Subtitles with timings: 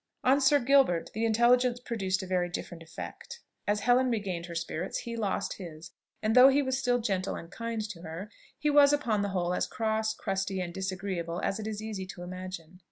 [0.23, 3.41] On Sir Gilbert the intelligence produced a very different effect.
[3.67, 5.91] As Helen regained her spirits, he lost his;
[6.23, 9.53] and though he was still gentle and kind to her, he was upon the whole
[9.53, 12.79] as cross, crusty, and disagreeable as it is easy to imagine.